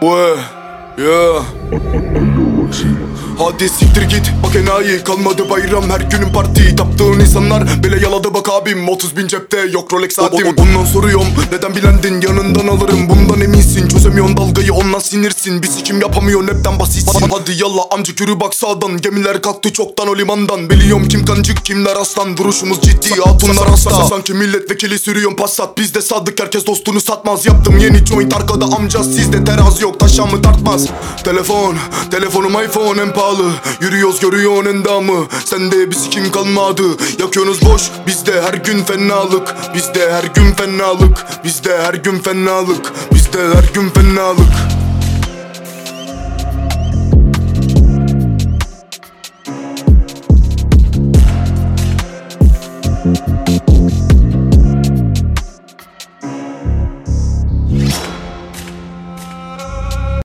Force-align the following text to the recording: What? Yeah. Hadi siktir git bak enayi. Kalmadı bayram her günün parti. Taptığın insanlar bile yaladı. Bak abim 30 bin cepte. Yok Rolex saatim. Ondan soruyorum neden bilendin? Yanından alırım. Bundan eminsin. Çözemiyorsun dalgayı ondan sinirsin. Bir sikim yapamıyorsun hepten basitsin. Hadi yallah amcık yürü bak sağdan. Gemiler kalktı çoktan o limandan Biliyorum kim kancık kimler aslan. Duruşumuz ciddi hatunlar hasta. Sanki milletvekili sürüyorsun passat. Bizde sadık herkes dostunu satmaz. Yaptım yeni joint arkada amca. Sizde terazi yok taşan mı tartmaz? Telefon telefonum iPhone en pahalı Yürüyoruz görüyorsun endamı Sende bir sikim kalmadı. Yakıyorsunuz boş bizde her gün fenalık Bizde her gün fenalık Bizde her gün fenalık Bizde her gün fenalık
What? 0.00 0.38
Yeah. 0.98 3.06
Hadi 3.40 3.68
siktir 3.68 4.02
git 4.02 4.32
bak 4.42 4.56
enayi. 4.56 5.04
Kalmadı 5.04 5.50
bayram 5.50 5.90
her 5.90 6.00
günün 6.00 6.32
parti. 6.32 6.76
Taptığın 6.76 7.20
insanlar 7.20 7.84
bile 7.84 8.00
yaladı. 8.00 8.34
Bak 8.34 8.48
abim 8.48 8.88
30 8.88 9.16
bin 9.16 9.26
cepte. 9.26 9.58
Yok 9.72 9.92
Rolex 9.92 10.12
saatim. 10.12 10.46
Ondan 10.46 10.84
soruyorum 10.84 11.26
neden 11.52 11.76
bilendin? 11.76 12.20
Yanından 12.20 12.66
alırım. 12.66 13.08
Bundan 13.08 13.40
eminsin. 13.40 13.88
Çözemiyorsun 13.88 14.36
dalgayı 14.36 14.72
ondan 14.72 14.98
sinirsin. 14.98 15.62
Bir 15.62 15.68
sikim 15.68 16.00
yapamıyorsun 16.00 16.48
hepten 16.48 16.78
basitsin. 16.78 17.30
Hadi 17.30 17.62
yallah 17.62 17.82
amcık 17.90 18.20
yürü 18.20 18.40
bak 18.40 18.54
sağdan. 18.54 18.96
Gemiler 19.00 19.42
kalktı 19.42 19.72
çoktan 19.72 20.08
o 20.08 20.16
limandan 20.16 20.70
Biliyorum 20.70 21.08
kim 21.08 21.24
kancık 21.24 21.64
kimler 21.64 21.96
aslan. 21.96 22.36
Duruşumuz 22.36 22.80
ciddi 22.80 23.20
hatunlar 23.20 23.68
hasta. 23.68 24.04
Sanki 24.04 24.34
milletvekili 24.34 24.98
sürüyorsun 24.98 25.36
passat. 25.36 25.78
Bizde 25.78 26.00
sadık 26.00 26.40
herkes 26.40 26.66
dostunu 26.66 27.00
satmaz. 27.00 27.46
Yaptım 27.46 27.78
yeni 27.78 28.06
joint 28.06 28.36
arkada 28.36 28.64
amca. 28.64 29.04
Sizde 29.04 29.44
terazi 29.44 29.82
yok 29.82 30.00
taşan 30.00 30.30
mı 30.30 30.42
tartmaz? 30.42 30.86
Telefon 31.24 31.76
telefonum 32.10 32.52
iPhone 32.64 33.02
en 33.02 33.12
pahalı 33.30 33.52
Yürüyoruz 33.80 34.20
görüyorsun 34.20 34.64
endamı 34.64 35.26
Sende 35.44 35.90
bir 35.90 35.96
sikim 35.96 36.30
kalmadı. 36.30 36.82
Yakıyorsunuz 37.18 37.62
boş 37.62 37.90
bizde 38.06 38.42
her 38.42 38.54
gün 38.54 38.84
fenalık 38.84 39.54
Bizde 39.74 40.12
her 40.12 40.24
gün 40.24 40.52
fenalık 40.52 41.26
Bizde 41.44 41.78
her 41.82 41.94
gün 41.94 42.18
fenalık 42.18 42.92
Bizde 43.14 43.38
her 43.38 43.74
gün 43.74 43.88
fenalık 43.88 44.69